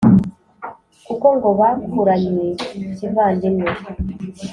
kuko 1.05 1.25
ngo 1.35 1.49
bakuranye 1.59 2.47
kivandimwe, 2.95 3.69